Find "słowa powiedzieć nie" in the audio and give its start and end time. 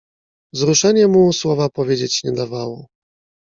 1.33-2.31